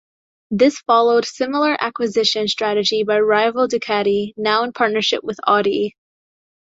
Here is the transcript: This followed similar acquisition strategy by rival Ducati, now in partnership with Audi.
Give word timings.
This 0.49 0.79
followed 0.79 1.25
similar 1.25 1.77
acquisition 1.79 2.47
strategy 2.47 3.03
by 3.03 3.19
rival 3.19 3.67
Ducati, 3.67 4.33
now 4.35 4.63
in 4.63 4.73
partnership 4.73 5.23
with 5.23 5.39
Audi. 5.47 5.95